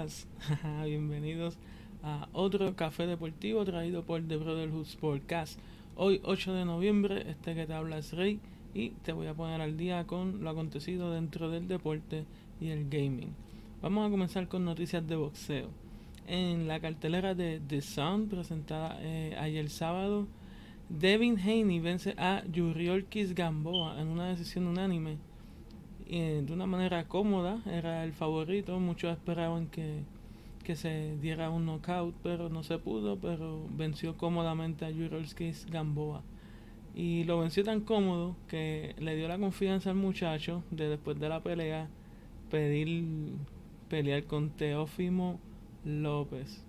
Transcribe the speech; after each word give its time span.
Bienvenidos 0.84 1.58
a 2.02 2.26
otro 2.32 2.74
café 2.74 3.06
deportivo 3.06 3.66
traído 3.66 4.02
por 4.02 4.26
The 4.26 4.38
Brotherhood 4.38 4.86
Sportcast. 4.86 5.58
Hoy 5.94 6.22
8 6.24 6.54
de 6.54 6.64
noviembre, 6.64 7.28
este 7.28 7.54
que 7.54 7.66
te 7.66 7.74
habla 7.74 7.98
es 7.98 8.14
Rey 8.14 8.40
y 8.72 8.90
te 9.02 9.12
voy 9.12 9.26
a 9.26 9.34
poner 9.34 9.60
al 9.60 9.76
día 9.76 10.06
con 10.06 10.42
lo 10.42 10.48
acontecido 10.48 11.12
dentro 11.12 11.50
del 11.50 11.68
deporte 11.68 12.24
y 12.62 12.68
el 12.68 12.88
gaming. 12.88 13.34
Vamos 13.82 14.06
a 14.06 14.10
comenzar 14.10 14.48
con 14.48 14.64
noticias 14.64 15.06
de 15.06 15.16
boxeo. 15.16 15.68
En 16.26 16.66
la 16.66 16.80
cartelera 16.80 17.34
de 17.34 17.60
The 17.60 17.82
Sun 17.82 18.28
presentada 18.28 18.96
eh, 19.02 19.36
ayer 19.38 19.68
sábado, 19.68 20.26
Devin 20.88 21.38
Haney 21.38 21.78
vence 21.78 22.14
a 22.16 22.42
Yuriorkis 22.50 23.34
Gamboa 23.34 24.00
en 24.00 24.08
una 24.08 24.28
decisión 24.28 24.66
unánime 24.66 25.18
de 26.18 26.52
una 26.52 26.66
manera 26.66 27.04
cómoda, 27.04 27.62
era 27.66 28.02
el 28.02 28.12
favorito, 28.12 28.78
muchos 28.80 29.12
esperaban 29.12 29.68
que, 29.68 30.02
que 30.64 30.74
se 30.74 31.16
diera 31.18 31.50
un 31.50 31.66
knockout, 31.66 32.14
pero 32.22 32.48
no 32.48 32.64
se 32.64 32.78
pudo, 32.78 33.16
pero 33.16 33.64
venció 33.76 34.16
cómodamente 34.16 34.84
a 34.84 34.92
Jurolskis 34.92 35.66
Gamboa. 35.70 36.22
Y 36.96 37.22
lo 37.24 37.38
venció 37.38 37.62
tan 37.62 37.82
cómodo 37.82 38.34
que 38.48 38.96
le 38.98 39.14
dio 39.14 39.28
la 39.28 39.38
confianza 39.38 39.90
al 39.90 39.96
muchacho 39.96 40.64
de 40.72 40.88
después 40.88 41.20
de 41.20 41.28
la 41.28 41.40
pelea 41.40 41.88
pedir 42.50 43.36
pelear 43.88 44.24
con 44.24 44.50
Teófimo 44.50 45.38
López. 45.84 46.64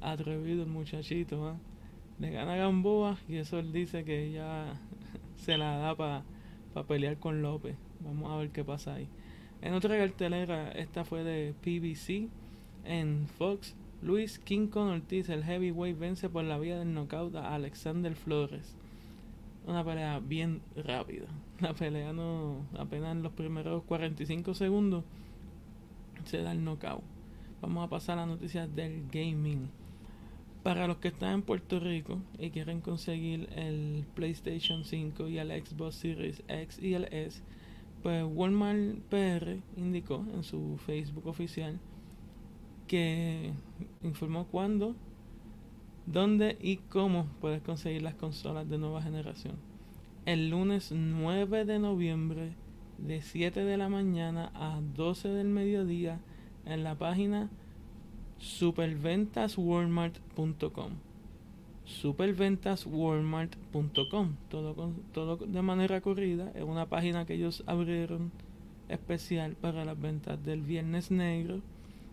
Atrevido 0.00 0.64
el 0.64 0.68
muchachito, 0.68 1.50
¿eh? 1.50 1.54
Le 2.18 2.30
gana 2.30 2.56
Gamboa 2.56 3.18
y 3.28 3.36
eso 3.36 3.58
él 3.58 3.72
dice 3.72 4.04
que 4.04 4.32
ya 4.32 4.80
se 5.36 5.56
la 5.56 5.78
da 5.78 5.94
para 5.94 6.24
pelear 6.82 7.18
con 7.18 7.40
López. 7.40 7.76
Vamos 8.00 8.32
a 8.32 8.36
ver 8.36 8.50
qué 8.50 8.64
pasa 8.64 8.94
ahí. 8.94 9.08
En 9.62 9.72
otra 9.72 9.96
cartelera, 9.96 10.72
esta 10.72 11.04
fue 11.04 11.22
de 11.24 11.54
PBC. 11.62 12.28
En 12.84 13.28
Fox, 13.38 13.74
Luis 14.02 14.38
King 14.38 14.66
con 14.66 14.88
Ortiz, 14.88 15.30
el 15.30 15.44
heavyweight, 15.44 15.98
vence 15.98 16.28
por 16.28 16.44
la 16.44 16.58
vía 16.58 16.78
del 16.78 16.92
knockout 16.92 17.34
a 17.36 17.54
Alexander 17.54 18.14
Flores. 18.14 18.74
Una 19.66 19.82
pelea 19.82 20.18
bien 20.18 20.60
rápida. 20.76 21.26
La 21.60 21.72
pelea 21.72 22.12
no, 22.12 22.66
apenas 22.76 23.12
en 23.12 23.22
los 23.22 23.32
primeros 23.32 23.84
45 23.84 24.54
segundos 24.54 25.04
se 26.24 26.42
da 26.42 26.52
el 26.52 26.64
knockout. 26.64 27.02
Vamos 27.62 27.86
a 27.86 27.88
pasar 27.88 28.18
a 28.18 28.22
las 28.22 28.28
noticias 28.28 28.74
del 28.74 29.06
gaming. 29.10 29.70
Para 30.64 30.86
los 30.86 30.96
que 30.96 31.08
están 31.08 31.34
en 31.34 31.42
Puerto 31.42 31.78
Rico 31.78 32.22
y 32.38 32.48
quieren 32.48 32.80
conseguir 32.80 33.50
el 33.54 34.06
PlayStation 34.14 34.82
5 34.82 35.28
y 35.28 35.36
el 35.36 35.50
Xbox 35.50 35.96
Series 35.96 36.42
X 36.48 36.82
y 36.82 36.94
el 36.94 37.04
S, 37.12 37.42
pues 38.02 38.24
Walmart 38.26 38.98
PR 39.10 39.58
indicó 39.76 40.24
en 40.34 40.42
su 40.42 40.78
Facebook 40.78 41.26
oficial 41.26 41.78
que 42.86 43.52
informó 44.02 44.46
cuándo, 44.46 44.96
dónde 46.06 46.56
y 46.62 46.78
cómo 46.78 47.26
puedes 47.42 47.60
conseguir 47.60 48.00
las 48.00 48.14
consolas 48.14 48.66
de 48.66 48.78
nueva 48.78 49.02
generación. 49.02 49.56
El 50.24 50.48
lunes 50.48 50.92
9 50.92 51.66
de 51.66 51.78
noviembre 51.78 52.54
de 52.96 53.20
7 53.20 53.64
de 53.64 53.76
la 53.76 53.90
mañana 53.90 54.50
a 54.54 54.80
12 54.96 55.28
del 55.28 55.48
mediodía 55.48 56.20
en 56.64 56.84
la 56.84 56.94
página 56.94 57.50
superventaswalmart.com 58.38 60.92
superventaswalmart.com 61.84 64.36
todo, 64.48 64.74
con, 64.74 64.94
todo 65.12 65.36
de 65.36 65.62
manera 65.62 66.00
corrida. 66.00 66.50
Es 66.54 66.64
una 66.64 66.86
página 66.86 67.26
que 67.26 67.34
ellos 67.34 67.62
abrieron 67.66 68.32
especial 68.88 69.54
para 69.54 69.84
las 69.84 70.00
ventas 70.00 70.42
del 70.44 70.62
viernes 70.62 71.10
negro. 71.10 71.60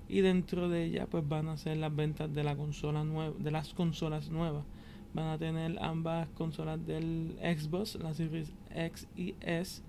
Y 0.09 0.21
dentro 0.21 0.67
de 0.67 0.85
ella 0.85 1.05
pues 1.09 1.27
van 1.27 1.47
a 1.47 1.57
ser 1.57 1.77
las 1.77 1.95
ventas 1.95 2.33
de 2.33 2.43
la 2.43 2.57
consola 2.57 3.05
de 3.39 3.51
las 3.51 3.73
consolas 3.73 4.29
nuevas. 4.29 4.65
Van 5.13 5.27
a 5.27 5.37
tener 5.37 5.77
ambas 5.81 6.27
consolas 6.29 6.85
del 6.85 7.37
Xbox 7.41 7.95
la 7.95 8.13
Series 8.13 8.51
X 8.75 9.07
y 9.15 9.35
S. 9.39 9.81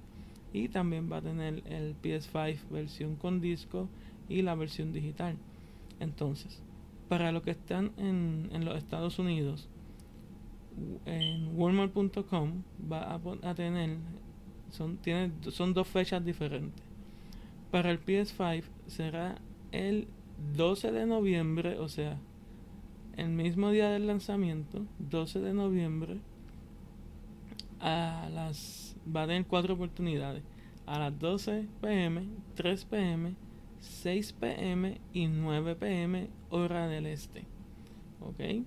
Y 0.53 0.69
también 0.69 1.11
va 1.11 1.17
a 1.17 1.23
tener 1.23 1.65
el 1.67 1.97
PS5 2.01 2.69
versión 2.71 3.17
con 3.17 3.41
disco 3.41 3.89
y 4.29 4.43
la 4.43 4.55
versión 4.55 4.93
digital 4.93 5.37
entonces 6.03 6.63
para 7.09 7.31
los 7.31 7.43
que 7.43 7.51
están 7.51 7.93
en, 7.99 8.65
los 8.65 8.77
Estados 8.77 9.19
Unidos 9.19 9.69
en 11.05 11.51
Walmart.com 11.55 12.63
va 12.91 13.21
a, 13.43 13.55
tener 13.55 13.99
son, 14.71 14.97
tiene, 14.97 15.31
son 15.51 15.75
dos 15.75 15.87
fechas 15.89 16.25
diferentes. 16.25 16.83
Para 17.71 17.91
el 17.91 18.03
PS5 18.03 18.65
será 18.87 19.37
el 19.73 20.09
12 20.57 20.93
de 20.93 21.05
noviembre, 21.05 21.79
o 21.79 21.89
sea, 21.89 22.19
el 23.19 23.29
mismo 23.29 23.71
día 23.71 23.91
del 23.91 24.07
lanzamiento, 24.07 24.87
12 24.99 25.41
de 25.41 25.53
noviembre, 25.53 26.19
a 27.81 28.31
las 28.33 28.97
va 29.15 29.25
a 29.25 29.27
tener 29.27 29.45
cuatro 29.45 29.75
oportunidades. 29.75 30.43
A 30.87 30.99
las 30.99 31.19
12 31.19 31.67
pm, 31.83 32.27
3 32.55 32.85
pm, 32.87 33.35
6 33.83 34.33
pm 34.35 35.01
y 35.13 35.27
9 35.27 35.77
pm 35.77 36.31
hora 36.51 36.89
del 36.89 37.07
este. 37.07 37.45
¿Ok? 38.21 38.65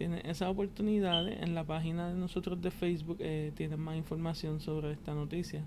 tiene 0.00 0.22
esas 0.24 0.48
oportunidades 0.48 1.42
en 1.42 1.54
la 1.54 1.62
página 1.62 2.08
de 2.08 2.14
nosotros 2.14 2.62
de 2.62 2.70
Facebook 2.70 3.18
eh, 3.20 3.52
tienen 3.54 3.80
más 3.80 3.98
información 3.98 4.58
sobre 4.58 4.92
esta 4.92 5.12
noticia 5.12 5.62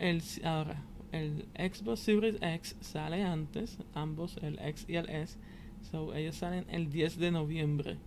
el 0.00 0.20
ahora 0.42 0.82
el 1.12 1.46
Xbox 1.54 2.00
Series 2.00 2.34
X 2.42 2.74
sale 2.80 3.22
antes 3.22 3.78
ambos 3.94 4.38
el 4.42 4.58
X 4.58 4.86
y 4.88 4.96
el 4.96 5.08
S 5.08 5.38
so 5.88 6.12
ellos 6.16 6.34
salen 6.34 6.64
el 6.68 6.90
10 6.90 7.18
de 7.18 7.30
noviembre 7.30 7.98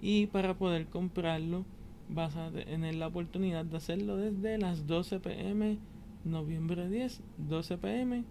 y 0.00 0.26
para 0.28 0.56
poder 0.56 0.86
comprarlo 0.86 1.64
vas 2.08 2.36
a 2.36 2.52
tener 2.52 2.94
la 2.94 3.08
oportunidad 3.08 3.64
de 3.64 3.78
hacerlo 3.78 4.16
desde 4.16 4.58
las 4.58 4.86
12 4.86 5.18
pm 5.18 5.78
noviembre 6.22 6.88
10 6.88 7.20
12 7.36 7.78
pm 7.78 8.22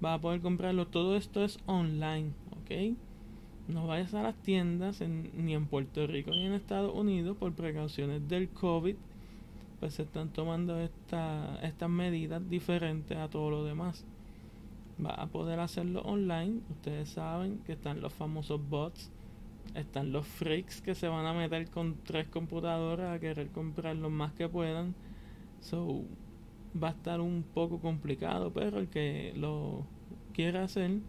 vas 0.00 0.18
a 0.18 0.20
poder 0.20 0.40
comprarlo 0.40 0.86
todo 0.86 1.16
esto 1.16 1.44
es 1.44 1.58
online 1.66 2.30
ok 2.62 2.96
no 3.68 3.86
vayas 3.88 4.14
a 4.14 4.22
las 4.22 4.36
tiendas 4.36 5.00
ni 5.00 5.54
en 5.54 5.66
Puerto 5.66 6.06
Rico 6.06 6.30
ni 6.30 6.46
en 6.46 6.52
Estados 6.52 6.94
Unidos 6.94 7.36
por 7.36 7.52
precauciones 7.52 8.28
del 8.28 8.48
COVID, 8.48 8.94
pues 9.80 9.94
se 9.94 10.02
están 10.02 10.28
tomando 10.28 10.78
esta, 10.78 11.58
estas 11.62 11.90
medidas 11.90 12.48
diferentes 12.48 13.18
a 13.18 13.28
todo 13.28 13.50
lo 13.50 13.64
demás. 13.64 14.04
Va 15.04 15.10
a 15.10 15.26
poder 15.26 15.58
hacerlo 15.58 16.00
online. 16.02 16.60
Ustedes 16.70 17.10
saben 17.10 17.58
que 17.66 17.72
están 17.72 18.00
los 18.00 18.12
famosos 18.12 18.60
bots, 18.68 19.10
están 19.74 20.12
los 20.12 20.26
freaks 20.26 20.80
que 20.80 20.94
se 20.94 21.08
van 21.08 21.26
a 21.26 21.34
meter 21.34 21.68
con 21.68 21.96
tres 22.04 22.28
computadoras 22.28 23.16
a 23.16 23.18
querer 23.18 23.48
comprar 23.48 23.96
lo 23.96 24.10
más 24.10 24.32
que 24.32 24.48
puedan. 24.48 24.94
So, 25.60 26.04
va 26.82 26.88
a 26.88 26.92
estar 26.92 27.20
un 27.20 27.42
poco 27.42 27.80
complicado, 27.80 28.52
pero 28.52 28.78
el 28.78 28.88
que 28.88 29.32
lo 29.36 29.86
quiera 30.32 30.64
hacer 30.64 31.00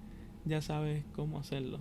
ya 0.46 0.62
sabe 0.62 1.04
cómo 1.14 1.40
hacerlo. 1.40 1.80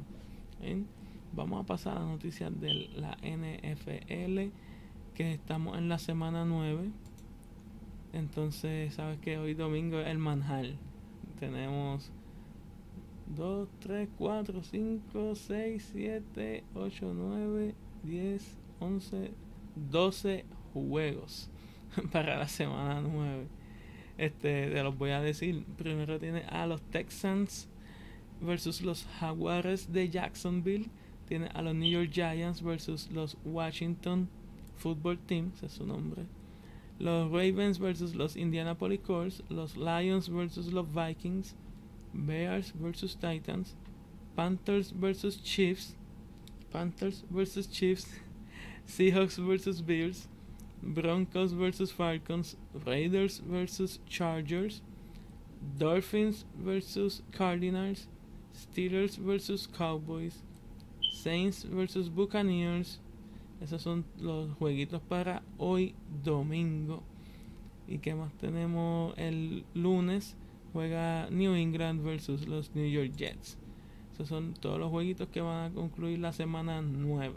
Vamos 1.32 1.62
a 1.62 1.66
pasar 1.66 1.96
a 1.96 2.00
las 2.00 2.08
noticias 2.08 2.60
de 2.60 2.72
la 2.96 3.16
NFL, 3.22 4.52
que 5.14 5.32
estamos 5.32 5.76
en 5.76 5.88
la 5.88 5.98
semana 5.98 6.44
9. 6.44 6.90
Entonces, 8.12 8.94
sabes 8.94 9.18
que 9.18 9.38
hoy 9.38 9.54
domingo 9.54 10.00
es 10.00 10.08
el 10.08 10.18
manjal. 10.18 10.78
Tenemos 11.38 12.10
2, 13.36 13.68
3, 13.80 14.08
4, 14.16 14.62
5, 14.62 15.34
6, 15.34 15.90
7, 15.92 16.64
8, 16.74 17.12
9, 17.14 17.74
10, 18.02 18.58
11, 18.80 19.30
12 19.90 20.44
juegos 20.72 21.50
para 22.12 22.38
la 22.38 22.48
semana 22.48 23.00
9. 23.00 23.46
Este, 24.18 24.70
te 24.70 24.82
los 24.82 24.96
voy 24.96 25.10
a 25.10 25.20
decir. 25.20 25.64
Primero 25.76 26.18
tiene 26.18 26.44
a 26.48 26.66
los 26.66 26.80
Texans 26.82 27.68
versus 28.40 28.82
los 28.82 29.06
Jaguares 29.18 29.92
de 29.92 30.08
Jacksonville. 30.08 30.88
Tiene 31.28 31.48
a 31.54 31.62
los 31.62 31.74
New 31.74 31.90
York 31.90 32.10
Giants 32.12 32.62
versus 32.62 33.10
los 33.10 33.36
Washington 33.44 34.28
Football 34.76 35.18
Team, 35.18 35.50
ese 35.54 35.66
es 35.66 35.72
su 35.72 35.86
nombre. 35.86 36.24
Los 36.98 37.30
Ravens 37.30 37.78
versus 37.78 38.14
los 38.14 38.36
Indianapolis 38.36 39.00
Colts. 39.00 39.42
Los 39.48 39.76
Lions 39.76 40.28
versus 40.28 40.72
los 40.72 40.86
Vikings. 40.92 41.54
Bears 42.12 42.72
versus 42.74 43.16
Titans. 43.16 43.74
Panthers 44.34 44.92
versus 44.92 45.42
Chiefs. 45.42 45.94
Panthers 46.70 47.24
versus 47.30 47.66
Chiefs. 47.66 48.20
Seahawks 48.86 49.36
versus 49.36 49.82
Bills. 49.82 50.28
Broncos 50.82 51.52
versus 51.52 51.92
Falcons. 51.92 52.56
Raiders 52.84 53.38
versus 53.38 54.00
Chargers. 54.08 54.82
Dolphins 55.78 56.44
versus 56.56 57.22
Cardinals. 57.32 58.08
Steelers 58.56 59.16
versus 59.16 59.66
Cowboys, 59.66 60.42
Saints 61.12 61.64
versus 61.64 62.08
Buccaneers. 62.08 63.00
Esos 63.60 63.82
son 63.82 64.04
los 64.18 64.50
jueguitos 64.58 65.02
para 65.02 65.42
hoy 65.58 65.94
domingo. 66.24 67.02
¿Y 67.86 67.98
qué 67.98 68.14
más 68.14 68.32
tenemos 68.34 69.14
el 69.16 69.64
lunes? 69.74 70.36
Juega 70.72 71.28
New 71.30 71.54
England 71.54 72.02
versus 72.02 72.46
los 72.48 72.74
New 72.74 72.88
York 72.88 73.12
Jets. 73.16 73.56
Esos 74.14 74.28
son 74.28 74.54
todos 74.54 74.78
los 74.78 74.90
jueguitos 74.90 75.28
que 75.28 75.40
van 75.40 75.70
a 75.70 75.74
concluir 75.74 76.18
la 76.18 76.32
semana 76.32 76.80
9. 76.82 77.34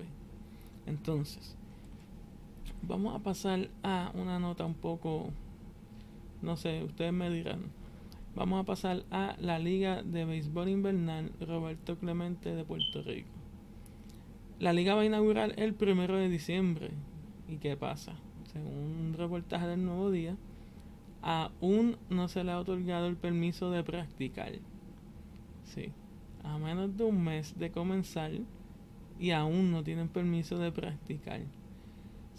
Entonces, 0.85 1.55
vamos 2.81 3.15
a 3.15 3.23
pasar 3.23 3.69
a 3.83 4.11
una 4.13 4.39
nota 4.39 4.65
un 4.65 4.73
poco, 4.73 5.29
no 6.41 6.57
sé, 6.57 6.83
ustedes 6.83 7.13
me 7.13 7.29
dirán. 7.29 7.65
Vamos 8.35 8.61
a 8.61 8.65
pasar 8.65 9.03
a 9.11 9.35
la 9.39 9.59
Liga 9.59 10.03
de 10.03 10.25
Béisbol 10.25 10.69
Invernal 10.69 11.31
Roberto 11.41 11.97
Clemente 11.97 12.55
de 12.55 12.63
Puerto 12.63 13.01
Rico. 13.01 13.29
La 14.59 14.73
liga 14.73 14.93
va 14.93 15.01
a 15.01 15.05
inaugurar 15.05 15.53
el 15.57 15.73
primero 15.73 16.17
de 16.17 16.29
diciembre. 16.29 16.91
¿Y 17.47 17.57
qué 17.57 17.75
pasa? 17.77 18.13
Según 18.51 18.73
un 18.73 19.13
reportaje 19.17 19.67
del 19.67 19.85
Nuevo 19.85 20.11
Día, 20.11 20.35
aún 21.21 21.97
no 22.09 22.27
se 22.27 22.43
le 22.43 22.51
ha 22.51 22.59
otorgado 22.59 23.07
el 23.07 23.15
permiso 23.15 23.71
de 23.71 23.83
practicar. 23.83 24.51
Sí, 25.63 25.91
a 26.43 26.57
menos 26.57 26.95
de 26.97 27.03
un 27.03 27.23
mes 27.23 27.57
de 27.57 27.71
comenzar 27.71 28.31
y 29.19 29.31
aún 29.31 29.71
no 29.71 29.83
tienen 29.83 30.07
permiso 30.07 30.57
de 30.57 30.71
practicar. 30.71 31.41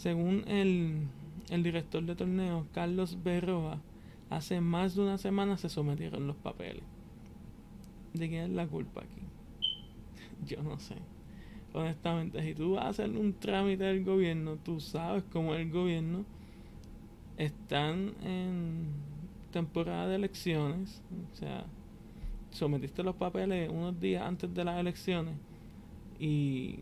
Según 0.01 0.45
el, 0.49 1.09
el 1.51 1.63
director 1.63 2.03
de 2.03 2.17
torneo, 2.17 2.67
Carlos 2.73 3.23
Berroa, 3.23 3.83
hace 4.31 4.63
más 4.63 4.95
de 4.95 5.03
una 5.03 5.19
semana 5.19 5.59
se 5.59 5.69
sometieron 5.69 6.27
los 6.27 6.37
papeles. 6.37 6.85
¿De 8.15 8.31
quién 8.31 8.45
es 8.45 8.51
la 8.51 8.67
culpa 8.67 9.03
aquí? 9.03 9.21
Yo 10.47 10.63
no 10.63 10.79
sé. 10.79 10.95
Honestamente, 11.75 12.43
si 12.43 12.55
tú 12.55 12.77
vas 12.77 12.87
a 12.87 12.89
hacer 12.89 13.11
un 13.11 13.35
trámite 13.35 13.85
del 13.85 14.03
gobierno, 14.03 14.57
tú 14.57 14.81
sabes 14.81 15.23
cómo 15.31 15.55
el 15.55 15.71
gobierno 15.71 16.25
están 17.37 18.15
en 18.23 18.87
temporada 19.53 20.09
de 20.09 20.17
elecciones. 20.17 21.03
O 21.31 21.37
sea, 21.37 21.67
sometiste 22.53 23.03
los 23.03 23.17
papeles 23.17 23.69
unos 23.69 24.01
días 24.01 24.23
antes 24.23 24.55
de 24.55 24.65
las 24.65 24.81
elecciones 24.81 25.35
y 26.19 26.79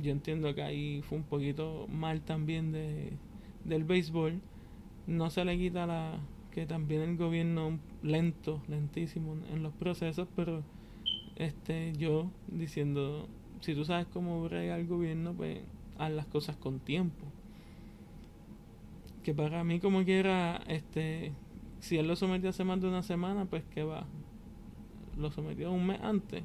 yo 0.00 0.12
entiendo 0.12 0.54
que 0.54 0.62
ahí 0.62 1.02
fue 1.02 1.18
un 1.18 1.24
poquito 1.24 1.86
mal 1.88 2.22
también 2.22 2.72
de, 2.72 3.12
del 3.64 3.84
béisbol. 3.84 4.40
No 5.06 5.30
se 5.30 5.44
le 5.44 5.58
quita 5.58 5.86
la 5.86 6.18
que 6.50 6.66
también 6.66 7.02
el 7.02 7.16
gobierno 7.16 7.78
lento, 8.02 8.62
lentísimo 8.68 9.36
en 9.52 9.62
los 9.62 9.72
procesos, 9.74 10.28
pero 10.34 10.62
este 11.36 11.92
yo 11.96 12.30
diciendo, 12.48 13.28
si 13.60 13.74
tú 13.74 13.84
sabes 13.84 14.06
cómo 14.12 14.42
brega 14.42 14.76
el 14.76 14.86
gobierno, 14.86 15.32
pues 15.32 15.60
haz 15.98 16.10
las 16.12 16.26
cosas 16.26 16.56
con 16.56 16.80
tiempo. 16.80 17.24
Que 19.22 19.34
para 19.34 19.62
mí 19.64 19.80
como 19.80 20.04
quiera, 20.04 20.60
este, 20.66 21.32
si 21.78 21.98
él 21.98 22.08
lo 22.08 22.16
sometió 22.16 22.50
hace 22.50 22.64
más 22.64 22.80
de 22.80 22.88
una 22.88 23.02
semana, 23.02 23.44
pues 23.44 23.62
que 23.64 23.84
va, 23.84 24.06
lo 25.16 25.30
sometió 25.30 25.70
un 25.70 25.86
mes 25.86 26.00
antes. 26.02 26.42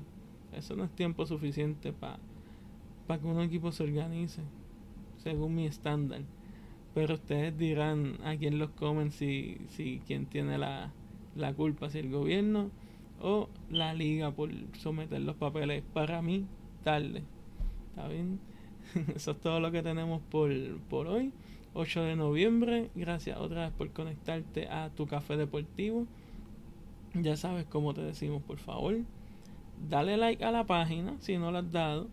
Eso 0.53 0.75
no 0.75 0.83
es 0.83 0.91
tiempo 0.91 1.25
suficiente 1.25 1.91
para 1.93 2.19
para 3.07 3.21
que 3.21 3.27
un 3.27 3.41
equipo 3.41 3.71
se 3.71 3.83
organice, 3.83 4.41
según 5.17 5.55
mi 5.55 5.65
estándar. 5.65 6.21
Pero 6.93 7.15
ustedes 7.15 7.57
dirán 7.57 8.17
a 8.23 8.35
quién 8.37 8.57
los 8.57 8.69
comen 8.71 9.11
si, 9.11 9.57
si 9.69 10.01
quién 10.07 10.25
tiene 10.25 10.57
la, 10.57 10.91
la 11.35 11.53
culpa, 11.53 11.89
si 11.89 11.99
el 11.99 12.09
gobierno 12.09 12.71
o 13.21 13.49
la 13.69 13.93
liga 13.93 14.31
por 14.31 14.49
someter 14.77 15.21
los 15.21 15.35
papeles. 15.35 15.83
Para 15.93 16.21
mí, 16.21 16.45
tarde. 16.83 17.23
¿Está 17.89 18.07
bien? 18.07 18.39
Eso 19.15 19.31
es 19.31 19.39
todo 19.41 19.59
lo 19.59 19.71
que 19.71 19.83
tenemos 19.83 20.21
por, 20.29 20.51
por 20.89 21.07
hoy. 21.07 21.31
8 21.73 22.03
de 22.03 22.15
noviembre. 22.15 22.89
Gracias 22.95 23.37
otra 23.37 23.65
vez 23.65 23.73
por 23.73 23.91
conectarte 23.91 24.67
a 24.69 24.89
tu 24.89 25.07
café 25.07 25.35
deportivo. 25.35 26.07
Ya 27.13 27.35
sabes 27.37 27.65
cómo 27.65 27.93
te 27.93 28.01
decimos, 28.01 28.41
por 28.43 28.57
favor. 28.57 28.95
Dale 29.89 30.17
like 30.17 30.43
a 30.43 30.51
la 30.51 30.65
página 30.65 31.15
si 31.19 31.37
no 31.37 31.51
lo 31.51 31.59
has 31.59 31.71
dado. 31.71 32.07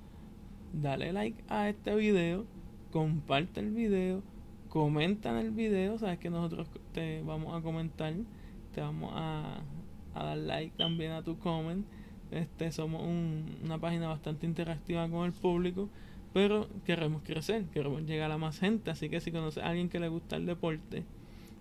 Dale 0.72 1.12
like 1.12 1.42
a 1.48 1.68
este 1.68 1.94
video. 1.94 2.46
Comparte 2.90 3.60
el 3.60 3.70
video. 3.70 4.22
Comenta 4.68 5.30
en 5.30 5.46
el 5.46 5.50
video. 5.50 5.98
Sabes 5.98 6.18
que 6.18 6.30
nosotros 6.30 6.68
te 6.92 7.22
vamos 7.22 7.54
a 7.54 7.62
comentar. 7.62 8.14
Te 8.74 8.80
vamos 8.80 9.12
a, 9.14 9.60
a 10.14 10.24
dar 10.24 10.38
like 10.38 10.76
también 10.76 11.12
a 11.12 11.22
tu 11.22 11.38
comment. 11.38 11.86
Este, 12.30 12.72
somos 12.72 13.02
una 13.62 13.78
página 13.78 14.08
bastante 14.08 14.46
interactiva 14.46 15.08
con 15.08 15.26
el 15.26 15.32
público. 15.32 15.88
Pero 16.32 16.68
queremos 16.86 17.22
crecer, 17.22 17.66
queremos 17.66 18.02
llegar 18.04 18.30
a 18.30 18.38
más 18.38 18.58
gente. 18.58 18.90
Así 18.90 19.08
que 19.08 19.20
si 19.20 19.30
conoces 19.30 19.62
a 19.62 19.68
alguien 19.68 19.88
que 19.88 20.00
le 20.00 20.08
gusta 20.08 20.36
el 20.36 20.46
deporte 20.46 21.04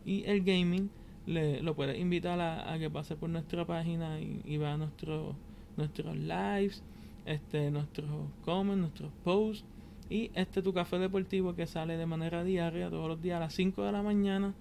y 0.05 0.23
el 0.25 0.43
gaming, 0.43 0.89
le, 1.25 1.61
lo 1.61 1.75
puedes 1.75 1.99
invitar 1.99 2.39
a, 2.39 2.77
que 2.79 2.89
pase 2.89 3.15
por 3.15 3.29
nuestra 3.29 3.65
página 3.65 4.19
y, 4.19 4.57
vea 4.57 4.77
nuestro, 4.77 5.35
nuestros 5.77 6.15
lives, 6.15 6.83
este, 7.25 7.71
nuestros 7.71 8.09
comments, 8.43 8.79
nuestros 8.79 9.11
posts 9.23 9.65
y 10.09 10.29
este 10.33 10.61
tu 10.61 10.73
café 10.73 10.99
deportivo 10.99 11.55
que 11.55 11.67
sale 11.67 11.95
de 11.95 12.05
manera 12.05 12.43
diaria 12.43 12.89
todos 12.89 13.07
los 13.07 13.21
días 13.21 13.37
a 13.37 13.41
las 13.41 13.53
5 13.53 13.83
de 13.83 13.91
la 13.91 14.03
mañana. 14.03 14.53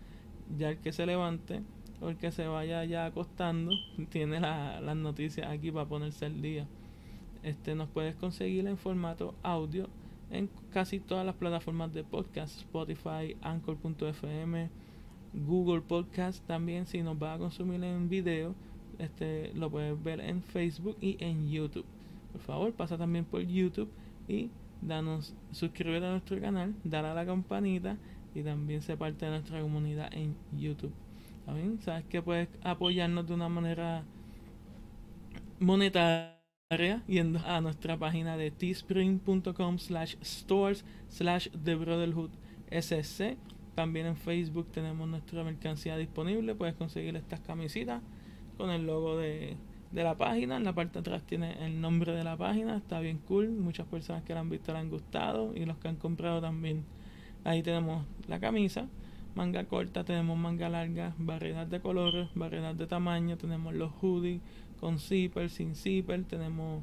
Ya 0.56 0.70
el 0.70 0.78
que 0.78 0.92
se 0.92 1.06
levante 1.06 1.62
o 2.00 2.08
el 2.08 2.16
que 2.16 2.30
se 2.30 2.46
vaya 2.46 2.84
ya 2.84 3.06
acostando 3.06 3.72
tiene 4.10 4.40
las 4.40 4.96
noticias 4.96 5.48
aquí 5.48 5.70
para 5.70 5.88
ponerse 5.88 6.26
al 6.26 6.40
día. 6.40 6.66
Este 7.42 7.74
nos 7.74 7.88
puedes 7.88 8.14
conseguir 8.16 8.66
en 8.66 8.76
formato 8.76 9.34
audio 9.42 9.88
en 10.30 10.48
casi 10.70 11.00
todas 11.00 11.26
las 11.26 11.34
plataformas 11.34 11.92
de 11.92 12.04
podcast, 12.04 12.58
Spotify, 12.58 13.36
Anchor.fm, 13.42 14.70
Google 15.32 15.80
Podcast 15.80 16.46
también 16.46 16.86
si 16.86 17.02
nos 17.02 17.20
va 17.20 17.34
a 17.34 17.38
consumir 17.38 17.82
en 17.82 18.08
video, 18.08 18.54
este 18.98 19.52
lo 19.54 19.70
puedes 19.70 20.00
ver 20.02 20.20
en 20.20 20.42
Facebook 20.42 20.96
y 21.00 21.16
en 21.18 21.50
YouTube. 21.50 21.86
Por 22.32 22.40
favor, 22.40 22.72
pasa 22.72 22.96
también 22.96 23.24
por 23.24 23.42
YouTube 23.42 23.90
y 24.28 24.50
danos 24.80 25.34
suscríbete 25.50 26.06
a 26.06 26.10
nuestro 26.10 26.40
canal, 26.40 26.74
dale 26.84 27.08
a 27.08 27.14
la 27.14 27.26
campanita 27.26 27.96
y 28.34 28.42
también 28.42 28.82
se 28.82 28.96
parte 28.96 29.26
de 29.26 29.32
nuestra 29.32 29.60
comunidad 29.60 30.12
en 30.12 30.36
YouTube. 30.56 30.92
¿Está 31.40 31.84
Sabes 31.84 32.04
que 32.06 32.22
puedes 32.22 32.48
apoyarnos 32.62 33.26
de 33.26 33.34
una 33.34 33.48
manera 33.48 34.04
monetaria 35.58 37.02
yendo 37.08 37.40
a 37.44 37.60
nuestra 37.60 37.98
página 37.98 38.36
de 38.36 38.50
teespring.com 38.50 39.78
slash 39.78 40.14
stores 40.22 40.84
slash 41.08 41.48
The 41.64 41.74
Brotherhood 41.74 42.30
SC 42.70 43.36
también 43.74 44.06
en 44.06 44.16
Facebook 44.16 44.70
tenemos 44.72 45.08
nuestra 45.08 45.42
mercancía 45.42 45.96
disponible. 45.96 46.54
Puedes 46.54 46.74
conseguir 46.74 47.16
estas 47.16 47.40
camisitas 47.40 48.02
con 48.58 48.68
el 48.68 48.86
logo 48.86 49.16
de, 49.16 49.56
la 49.92 50.16
página. 50.16 50.56
En 50.56 50.64
la 50.64 50.72
parte 50.72 50.94
de 50.94 51.00
atrás 51.00 51.22
tiene 51.22 51.64
el 51.64 51.80
nombre 51.80 52.12
de 52.12 52.24
la 52.24 52.36
página. 52.36 52.76
Está 52.76 53.00
bien 53.00 53.18
cool. 53.18 53.50
Muchas 53.50 53.86
personas 53.86 54.22
que 54.22 54.34
la 54.34 54.40
han 54.40 54.50
visto 54.50 54.72
la 54.72 54.80
han 54.80 54.90
gustado. 54.90 55.52
Y 55.54 55.64
los 55.64 55.76
que 55.78 55.88
han 55.88 55.96
comprado 55.96 56.40
también. 56.40 56.84
Ahí 57.44 57.62
tenemos 57.62 58.04
la 58.28 58.40
camisa. 58.40 58.86
Manga 59.34 59.64
corta, 59.64 60.02
tenemos 60.02 60.36
manga 60.36 60.68
larga, 60.68 61.14
variedad 61.16 61.66
de 61.66 61.80
colores, 61.80 62.28
variedad 62.34 62.74
de 62.74 62.86
tamaño. 62.86 63.36
Tenemos 63.36 63.74
los 63.74 63.92
hoodies 64.00 64.40
con 64.80 64.98
zipper, 64.98 65.50
sin 65.50 65.74
zipper. 65.74 66.24
Tenemos 66.24 66.82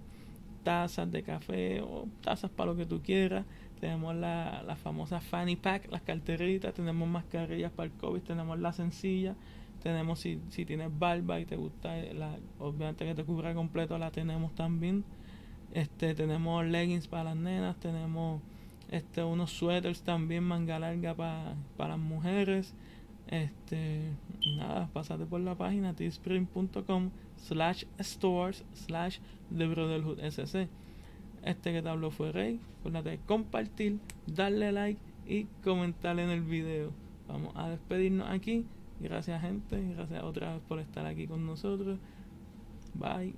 tazas 0.67 1.09
de 1.09 1.23
café 1.23 1.81
o 1.81 2.07
tazas 2.21 2.51
para 2.51 2.71
lo 2.71 2.77
que 2.77 2.85
tú 2.85 3.01
quieras. 3.01 3.45
Tenemos 3.79 4.15
la, 4.15 4.63
la 4.63 4.75
famosa 4.75 5.21
fanny 5.21 5.55
pack, 5.55 5.89
las 5.91 6.01
carteritas, 6.01 6.73
tenemos 6.73 7.07
mascarillas 7.07 7.71
para 7.71 7.87
el 7.87 7.93
COVID, 7.93 8.21
tenemos 8.21 8.59
la 8.59 8.73
sencilla, 8.73 9.35
tenemos 9.81 10.19
si, 10.19 10.39
si 10.49 10.65
tienes 10.65 10.89
barba 10.97 11.39
y 11.39 11.45
te 11.45 11.55
gusta, 11.55 11.95
la, 12.13 12.37
obviamente 12.59 13.05
que 13.05 13.15
te 13.15 13.23
cubra 13.23 13.53
completo, 13.53 13.97
la 13.97 14.11
tenemos 14.11 14.53
también. 14.55 15.03
Este, 15.73 16.15
tenemos 16.15 16.65
leggings 16.65 17.07
para 17.07 17.25
las 17.25 17.35
nenas, 17.35 17.75
tenemos 17.77 18.41
este, 18.89 19.23
unos 19.23 19.51
suéteres 19.51 20.01
también, 20.01 20.43
manga 20.43 20.79
larga 20.79 21.13
para, 21.13 21.55
para 21.75 21.91
las 21.91 21.99
mujeres. 21.99 22.73
Este, 23.27 24.13
nada, 24.55 24.89
pasate 24.93 25.25
por 25.25 25.41
la 25.41 25.55
página 25.55 25.93
teespring.com 25.93 27.09
slash 27.35 27.83
stores 27.99 28.63
slash 28.73 29.19
The 29.55 29.67
Brotherhood 29.67 30.19
SC. 30.19 30.69
Este 31.43 31.73
que 31.73 31.81
te 31.81 31.89
habló 31.89 32.11
fue 32.11 32.31
Rey. 32.31 32.59
Acuérdate 32.79 33.19
compartir, 33.25 33.99
darle 34.25 34.71
like 34.71 34.99
y 35.27 35.45
comentar 35.63 36.19
en 36.19 36.29
el 36.29 36.41
video. 36.41 36.91
Vamos 37.27 37.53
a 37.55 37.69
despedirnos 37.69 38.29
aquí. 38.29 38.65
Gracias 38.99 39.41
gente, 39.41 39.93
gracias 39.95 40.23
otra 40.23 40.53
vez 40.53 40.63
por 40.67 40.79
estar 40.79 41.05
aquí 41.05 41.27
con 41.27 41.45
nosotros. 41.45 41.99
Bye 42.95 43.33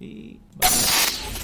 y 0.00 0.38
bye. 0.56 1.39